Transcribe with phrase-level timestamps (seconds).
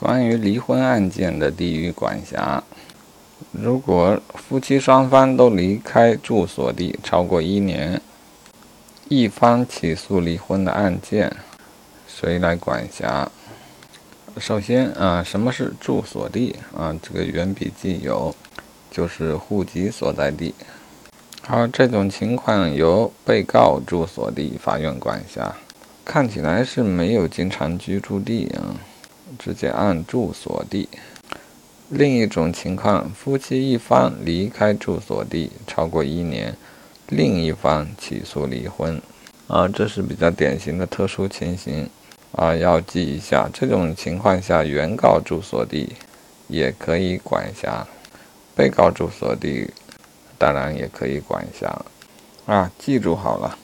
[0.00, 2.62] 关于离婚案件的地域管辖，
[3.50, 8.00] 如果夫妻双方都离开住所地超过一年，
[9.08, 11.36] 一方起诉离婚的案件，
[12.06, 13.28] 谁来管辖？
[14.38, 16.94] 首先啊，什么是住所地啊？
[17.02, 18.32] 这个原笔记有，
[18.92, 20.54] 就是户籍所在地。
[21.42, 25.56] 好，这种情况由被告住所地法院管辖。
[26.04, 28.78] 看起来是没有经常居住地啊，
[29.38, 30.88] 直接按住所地。
[31.88, 36.54] 另一种情况，夫妻一方离开住所地超过一年，
[37.08, 39.00] 另一方起诉离婚
[39.46, 41.88] 啊，这是比较典型的特殊情形。
[42.32, 45.96] 啊，要记一下，这种情况下，原告住所地
[46.46, 47.86] 也可以管辖，
[48.54, 49.66] 被告住所地
[50.36, 51.82] 当然也可以管辖。
[52.44, 53.56] 啊，记住好了。